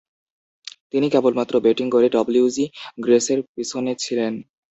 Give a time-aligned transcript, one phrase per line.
[0.91, 2.65] তিনি কেবলমাত্র ব্যাটিং গড়ে ডব্লিউজি
[2.97, 4.33] গ্রেসের পিছনে ছিলেন।